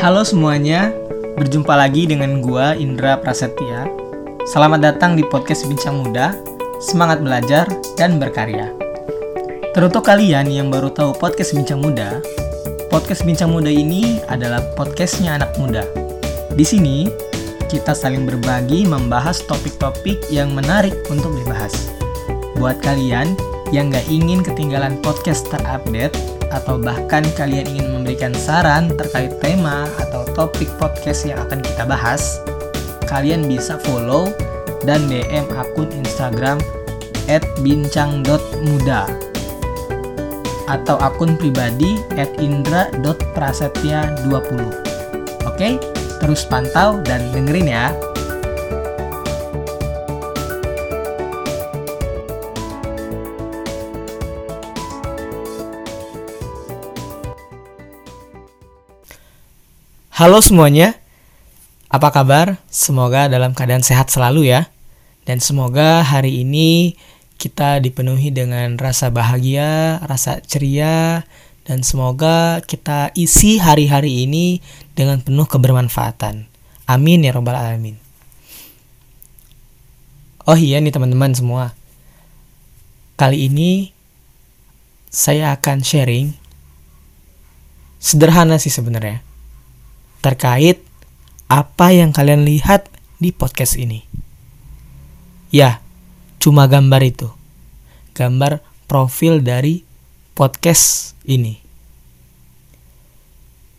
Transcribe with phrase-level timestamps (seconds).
[0.00, 0.88] Halo semuanya,
[1.36, 3.84] berjumpa lagi dengan gua Indra Prasetya.
[4.48, 6.32] Selamat datang di podcast Bincang Muda.
[6.80, 7.68] Semangat belajar
[8.00, 8.72] dan berkarya.
[9.76, 12.24] Teruntuk kalian yang baru tahu podcast Bincang Muda,
[12.88, 15.84] podcast Bincang Muda ini adalah podcastnya anak muda.
[16.56, 17.04] Di sini
[17.68, 21.92] kita saling berbagi membahas topik-topik yang menarik untuk dibahas.
[22.56, 23.36] Buat kalian
[23.68, 26.16] yang gak ingin ketinggalan podcast terupdate,
[26.50, 32.42] atau bahkan kalian ingin memberikan saran terkait tema atau topik podcast yang akan kita bahas,
[33.06, 34.34] kalian bisa follow
[34.82, 36.58] dan DM akun Instagram
[37.62, 39.06] @bincang.muda
[40.70, 44.62] atau akun pribadi @indra.prasetya20.
[45.46, 45.78] Oke,
[46.22, 47.90] terus pantau dan dengerin ya.
[60.20, 61.00] Halo semuanya,
[61.88, 62.60] apa kabar?
[62.68, 64.68] Semoga dalam keadaan sehat selalu ya.
[65.24, 66.92] Dan semoga hari ini
[67.40, 71.24] kita dipenuhi dengan rasa bahagia, rasa ceria,
[71.64, 74.60] dan semoga kita isi hari-hari ini
[74.92, 76.44] dengan penuh kebermanfaatan.
[76.84, 77.96] Amin ya Robbal 'Alamin.
[80.44, 81.72] Oh iya nih teman-teman semua,
[83.16, 83.96] kali ini
[85.08, 86.36] saya akan sharing
[87.96, 89.29] sederhana sih sebenarnya
[90.20, 90.80] terkait
[91.50, 92.86] apa yang kalian lihat
[93.18, 94.06] di podcast ini.
[95.50, 95.82] Ya,
[96.38, 97.28] cuma gambar itu.
[98.14, 99.82] Gambar profil dari
[100.36, 101.58] podcast ini.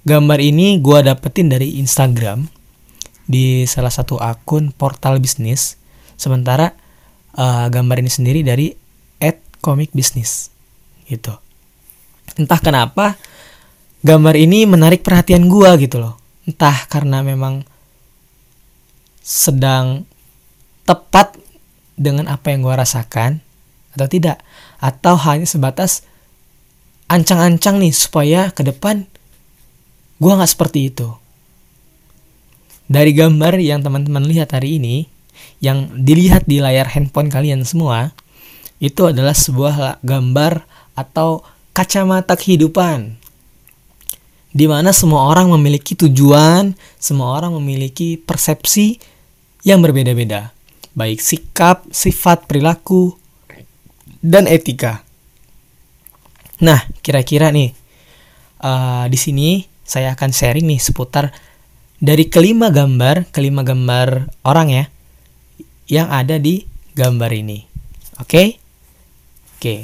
[0.02, 2.50] Gambar ini gue dapetin dari Instagram
[3.30, 5.78] di salah satu akun portal bisnis.
[6.18, 6.74] Sementara
[7.38, 8.82] uh, gambar ini sendiri dari
[9.62, 10.50] comic business
[11.06, 11.38] gitu.
[12.36, 13.16] Entah kenapa
[14.02, 17.66] gambar ini menarik perhatian gue gitu loh entah karena memang
[19.22, 20.10] sedang
[20.84, 21.38] tepat
[21.94, 23.40] dengan apa yang gue rasakan
[23.94, 24.42] atau tidak.
[24.82, 26.02] Atau hanya sebatas
[27.06, 29.06] ancang-ancang nih supaya ke depan
[30.18, 31.10] gue nggak seperti itu.
[32.92, 35.08] Dari gambar yang teman-teman lihat hari ini
[35.64, 38.12] yang dilihat di layar handphone kalian semua
[38.82, 40.66] itu adalah sebuah gambar
[40.98, 43.21] atau kacamata kehidupan
[44.52, 49.00] di mana semua orang memiliki tujuan, semua orang memiliki persepsi
[49.64, 50.52] yang berbeda-beda,
[50.92, 53.16] baik sikap, sifat, perilaku,
[54.20, 55.08] dan etika.
[56.62, 57.74] Nah, kira-kira nih
[58.62, 61.34] uh, di sini saya akan sharing nih seputar
[61.98, 64.86] dari kelima gambar, kelima gambar orang ya
[65.90, 67.60] yang ada di gambar ini.
[68.20, 68.28] Oke?
[68.28, 68.48] Okay?
[69.58, 69.62] Oke.
[69.62, 69.82] Okay.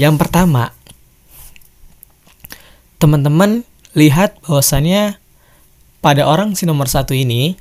[0.00, 0.72] Yang pertama,
[3.02, 3.66] teman-teman
[3.98, 5.18] lihat bahwasannya
[5.98, 7.58] pada orang si nomor satu ini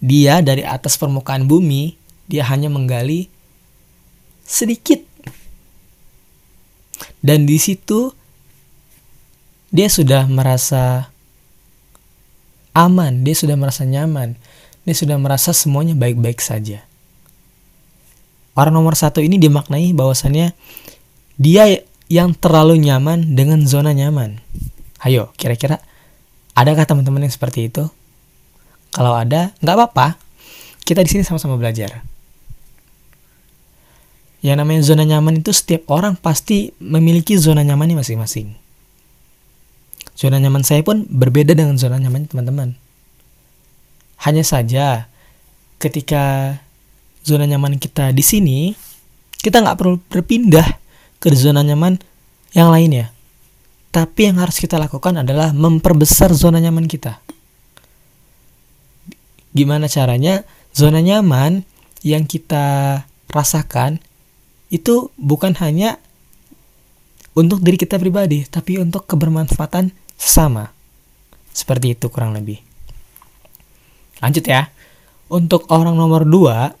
[0.00, 2.00] dia dari atas permukaan bumi
[2.32, 3.28] dia hanya menggali
[4.48, 5.04] sedikit
[7.20, 8.16] dan di situ
[9.72, 11.12] dia sudah merasa
[12.76, 14.36] aman, dia sudah merasa nyaman,
[14.84, 16.84] dia sudah merasa semuanya baik-baik saja.
[18.52, 20.52] Orang nomor satu ini dimaknai bahwasannya
[21.40, 21.64] dia
[22.12, 24.36] yang terlalu nyaman dengan zona nyaman.
[25.00, 25.80] Ayo, kira-kira
[26.52, 27.88] adakah teman-teman yang seperti itu?
[28.92, 30.20] Kalau ada, nggak apa-apa.
[30.84, 32.04] Kita di sini sama-sama belajar.
[34.44, 38.52] Yang namanya zona nyaman itu setiap orang pasti memiliki zona nyamannya masing-masing.
[40.12, 42.76] Zona nyaman saya pun berbeda dengan zona nyaman teman-teman.
[44.20, 45.08] Hanya saja
[45.80, 46.60] ketika
[47.24, 48.76] zona nyaman kita di sini,
[49.40, 50.81] kita nggak perlu berpindah
[51.22, 52.02] ke zona nyaman
[52.50, 53.14] yang lainnya.
[53.94, 57.22] Tapi yang harus kita lakukan adalah memperbesar zona nyaman kita.
[59.54, 60.42] Gimana caranya?
[60.74, 61.62] Zona nyaman
[62.02, 62.98] yang kita
[63.30, 64.02] rasakan
[64.72, 66.00] itu bukan hanya
[67.36, 70.72] untuk diri kita pribadi, tapi untuk kebermanfaatan sesama.
[71.52, 72.60] Seperti itu kurang lebih.
[74.24, 74.72] Lanjut ya.
[75.32, 76.76] Untuk orang nomor dua,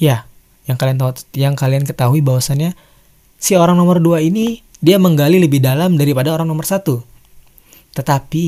[0.00, 0.24] ya,
[0.64, 2.72] yang kalian tahu, yang kalian ketahui bahwasannya
[3.44, 7.04] si orang nomor dua ini dia menggali lebih dalam daripada orang nomor satu.
[7.92, 8.44] Tetapi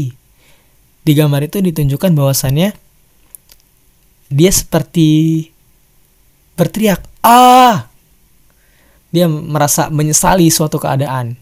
[1.04, 2.72] di gambar itu ditunjukkan bahwasannya
[4.32, 5.08] dia seperti
[6.56, 7.92] berteriak, ah!
[9.12, 11.36] Dia merasa menyesali suatu keadaan.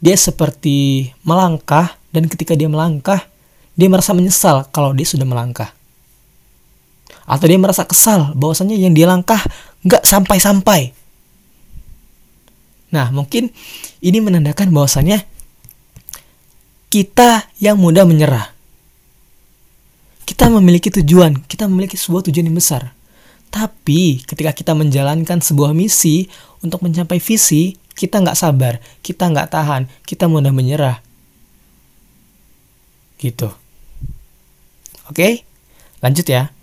[0.00, 3.20] Dia seperti melangkah dan ketika dia melangkah,
[3.76, 5.72] dia merasa menyesal kalau dia sudah melangkah.
[7.24, 9.40] Atau dia merasa kesal bahwasannya yang dia langkah
[9.84, 11.03] nggak sampai-sampai
[12.94, 13.50] Nah, mungkin
[13.98, 15.26] ini menandakan bahwasannya
[16.94, 18.54] kita yang mudah menyerah.
[20.22, 22.94] Kita memiliki tujuan, kita memiliki sebuah tujuan yang besar.
[23.50, 26.30] Tapi ketika kita menjalankan sebuah misi
[26.62, 31.02] untuk mencapai visi, kita nggak sabar, kita nggak tahan, kita mudah menyerah.
[33.18, 33.50] Gitu.
[35.10, 35.42] Oke,
[35.98, 36.54] lanjut ya.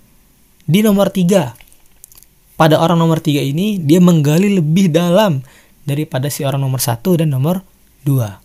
[0.63, 1.59] Di nomor tiga,
[2.55, 5.43] pada orang nomor tiga ini dia menggali lebih dalam
[5.85, 7.65] daripada si orang nomor satu dan nomor
[8.05, 8.41] dua.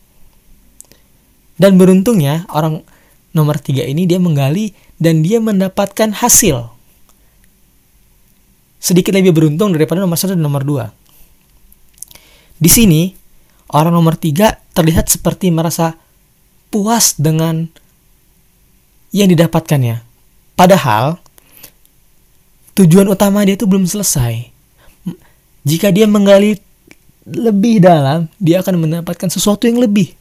[1.56, 2.84] Dan beruntungnya orang
[3.32, 6.72] nomor tiga ini dia menggali dan dia mendapatkan hasil.
[8.80, 10.92] Sedikit lebih beruntung daripada nomor satu dan nomor dua.
[12.56, 13.12] Di sini,
[13.72, 15.96] orang nomor tiga terlihat seperti merasa
[16.72, 17.68] puas dengan
[19.12, 20.04] yang didapatkannya.
[20.56, 21.20] Padahal,
[22.76, 24.52] tujuan utama dia itu belum selesai.
[25.66, 26.60] Jika dia menggali
[27.26, 30.14] lebih dalam, dia akan mendapatkan sesuatu yang lebih.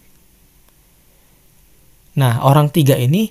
[2.18, 3.30] Nah, orang tiga ini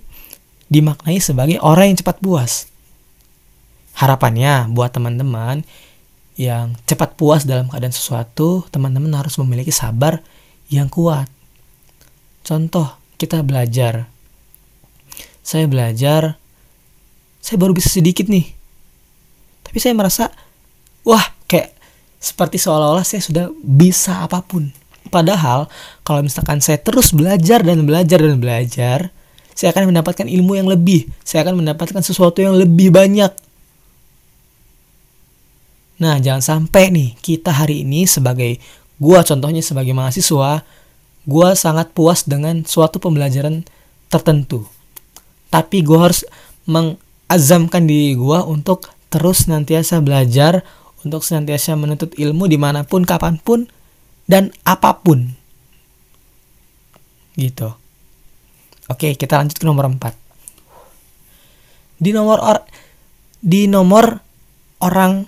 [0.70, 2.70] dimaknai sebagai orang yang cepat puas.
[3.98, 5.66] Harapannya buat teman-teman
[6.38, 10.22] yang cepat puas dalam keadaan sesuatu, teman-teman harus memiliki sabar
[10.70, 11.26] yang kuat.
[12.46, 14.06] Contoh, kita belajar.
[15.42, 16.38] Saya belajar,
[17.42, 18.50] saya baru bisa sedikit nih.
[19.66, 20.30] Tapi saya merasa,
[21.06, 21.33] wah
[22.24, 24.72] seperti seolah-olah saya sudah bisa apa pun.
[25.12, 25.68] Padahal
[26.00, 29.12] kalau misalkan saya terus belajar dan belajar dan belajar,
[29.52, 33.28] saya akan mendapatkan ilmu yang lebih, saya akan mendapatkan sesuatu yang lebih banyak.
[36.00, 38.58] Nah, jangan sampai nih kita hari ini sebagai
[38.96, 40.64] gua contohnya sebagai mahasiswa,
[41.28, 43.62] gua sangat puas dengan suatu pembelajaran
[44.08, 44.64] tertentu.
[45.52, 46.26] Tapi gua harus
[46.64, 50.66] mengazamkan diri gua untuk terus nantiasa belajar,
[51.04, 53.68] untuk senantiasa menuntut ilmu di mana pun, kapan pun,
[54.24, 55.36] dan apa pun.
[57.36, 57.68] Gitu.
[58.88, 60.12] Oke, kita lanjut ke nomor 4.
[62.00, 62.58] Di nomor or
[63.44, 64.20] di nomor
[64.80, 65.24] orang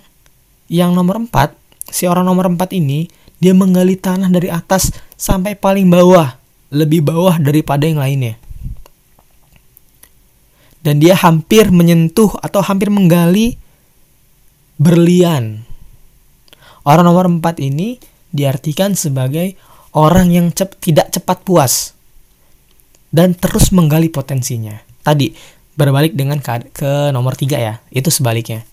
[0.69, 1.53] yang nomor 4,
[1.89, 6.37] si orang nomor 4 ini dia menggali tanah dari atas sampai paling bawah,
[6.73, 8.37] lebih bawah daripada yang lainnya.
[10.81, 13.59] Dan dia hampir menyentuh atau hampir menggali
[14.77, 15.65] berlian.
[16.87, 17.99] Orang nomor 4 ini
[18.31, 19.57] diartikan sebagai
[19.97, 21.97] orang yang cep tidak cepat puas
[23.11, 24.77] dan terus menggali potensinya.
[25.03, 25.33] Tadi
[25.77, 28.65] berbalik dengan ke, ke nomor tiga ya, itu sebaliknya.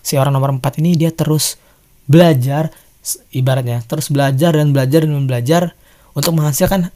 [0.00, 1.60] Si orang nomor empat ini dia terus
[2.08, 2.72] belajar,
[3.34, 5.62] ibaratnya terus belajar dan belajar dan belajar
[6.16, 6.92] untuk menghasilkan,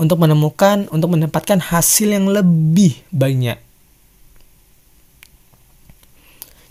[0.00, 3.69] untuk menemukan, untuk mendapatkan hasil yang lebih banyak.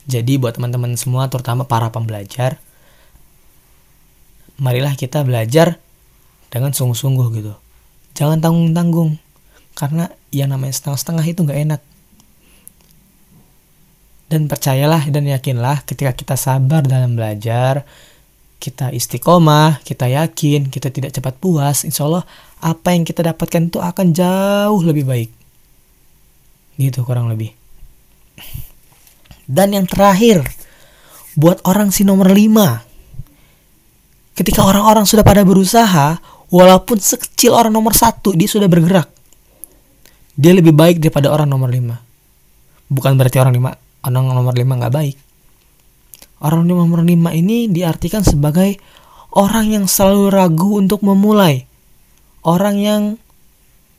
[0.10, 2.58] Jadi buat teman-teman semua, terutama para pembelajar,
[4.58, 5.78] marilah kita belajar
[6.50, 7.54] dengan sungguh-sungguh gitu.
[8.18, 9.22] Jangan tanggung-tanggung.
[9.78, 11.82] Karena yang namanya setengah-setengah itu nggak enak.
[14.30, 17.86] Dan percayalah dan yakinlah ketika kita sabar dalam belajar,
[18.62, 22.26] kita istiqomah, kita yakin, kita tidak cepat puas, insya Allah
[22.60, 25.30] apa yang kita dapatkan itu akan jauh lebih baik.
[26.78, 27.56] Gitu kurang lebih.
[29.50, 30.46] Dan yang terakhir,
[31.34, 32.90] buat orang si nomor 5,
[34.40, 36.16] Ketika orang-orang sudah pada berusaha,
[36.48, 39.12] walaupun sekecil orang nomor satu, dia sudah bergerak.
[40.40, 42.00] Dia lebih baik daripada orang nomor lima.
[42.88, 45.18] Bukan berarti orang lima, orang nomor lima nggak baik.
[46.40, 48.80] Orang nomor lima ini diartikan sebagai
[49.36, 51.68] orang yang selalu ragu untuk memulai.
[52.48, 53.20] Orang yang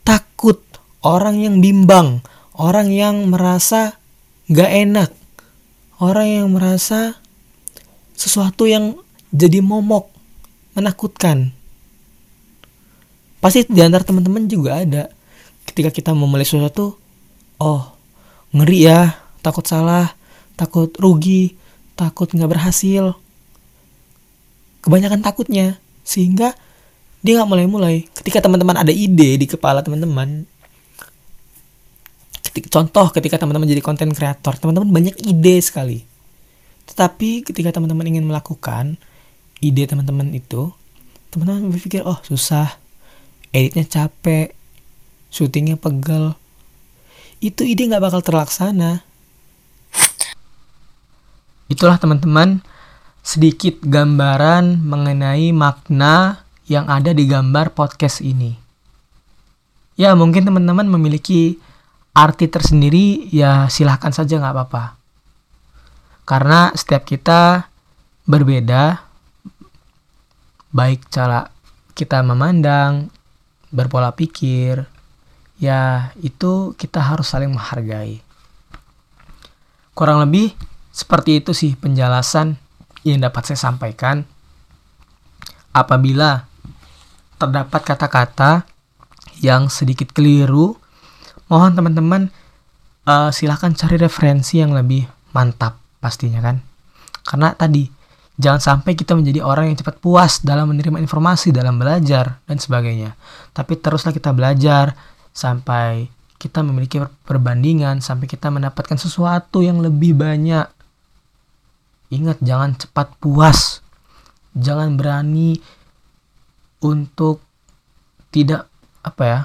[0.09, 0.65] takut,
[1.05, 2.25] orang yang bimbang,
[2.57, 4.01] orang yang merasa
[4.49, 5.13] gak enak,
[6.01, 7.21] orang yang merasa
[8.17, 8.97] sesuatu yang
[9.31, 10.11] jadi momok,
[10.75, 11.53] menakutkan.
[13.39, 15.13] Pasti di antara teman-teman juga ada.
[15.69, 16.99] Ketika kita memulai sesuatu,
[17.63, 17.83] oh
[18.51, 19.15] ngeri ya,
[19.45, 20.11] takut salah,
[20.59, 21.55] takut rugi,
[21.95, 23.15] takut nggak berhasil.
[24.83, 26.57] Kebanyakan takutnya, sehingga
[27.23, 28.09] dia nggak mulai-mulai.
[28.17, 30.50] Ketika teman-teman ada ide di kepala teman-teman,
[32.71, 36.03] contoh ketika teman-teman jadi konten kreator, teman-teman banyak ide sekali.
[36.91, 38.99] Tetapi ketika teman-teman ingin melakukan,
[39.63, 40.75] ide teman-teman itu
[41.31, 42.75] teman-teman berpikir oh susah.
[43.55, 44.55] Editnya capek.
[45.31, 46.35] Syutingnya pegel.
[47.39, 49.07] Itu ide nggak bakal terlaksana.
[51.71, 52.67] Itulah teman-teman
[53.23, 58.59] sedikit gambaran mengenai makna yang ada di gambar podcast ini.
[59.95, 61.63] Ya mungkin teman-teman memiliki
[62.17, 64.85] arti tersendiri ya silahkan saja nggak apa-apa
[66.27, 67.67] karena setiap kita
[68.27, 69.03] berbeda
[70.71, 71.51] baik cara
[72.01, 73.13] kita memandang,
[73.69, 74.89] berpola pikir,
[75.61, 78.25] ya itu kita harus saling menghargai.
[79.93, 80.57] Kurang lebih
[80.89, 82.57] seperti itu sih penjelasan
[83.05, 84.25] yang dapat saya sampaikan.
[85.77, 86.49] Apabila
[87.37, 88.65] terdapat kata-kata
[89.45, 90.80] yang sedikit keliru,
[91.51, 92.31] mohon teman-teman
[93.05, 95.05] uh, silahkan cari referensi yang lebih
[95.35, 96.63] mantap pastinya kan.
[97.27, 97.91] Karena tadi
[98.39, 103.19] jangan sampai kita menjadi orang yang cepat puas dalam menerima informasi, dalam belajar dan sebagainya.
[103.53, 104.95] Tapi teruslah kita belajar
[105.35, 106.09] sampai
[106.41, 110.65] kita memiliki perbandingan, sampai kita mendapatkan sesuatu yang lebih banyak.
[112.15, 113.85] Ingat jangan cepat puas.
[114.57, 115.61] Jangan berani
[116.83, 117.45] untuk
[118.33, 118.67] tidak
[119.05, 119.41] apa ya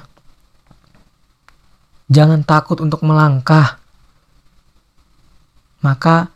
[2.09, 3.77] jangan takut untuk melangkah.
[5.81, 6.33] Maka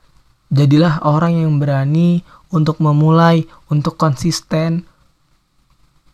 [0.54, 4.86] jadilah orang yang berani untuk memulai untuk konsisten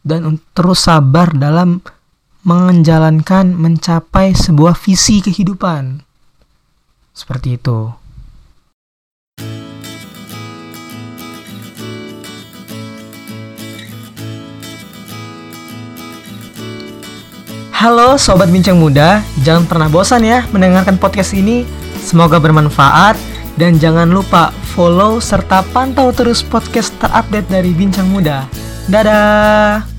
[0.06, 1.82] dan terus sabar dalam
[2.46, 6.06] menjalankan mencapai sebuah visi kehidupan.
[7.16, 8.05] Seperti itu
[17.76, 21.68] Halo Sobat Bincang Muda, jangan pernah bosan ya mendengarkan podcast ini.
[22.00, 23.20] Semoga bermanfaat
[23.60, 28.48] dan jangan lupa follow serta pantau terus podcast terupdate dari Bincang Muda.
[28.88, 29.95] Dadah!